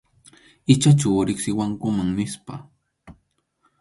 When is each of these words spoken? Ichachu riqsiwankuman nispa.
Ichachu 0.73 1.11
riqsiwankuman 1.27 2.09
nispa. 2.17 2.55